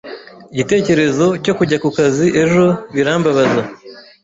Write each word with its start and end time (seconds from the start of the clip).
Igitekerezo 0.53 1.25
cyo 1.43 1.53
kujya 1.57 1.77
kukazi 1.83 2.25
ejo 2.43 2.65
birambabaza. 2.93 3.61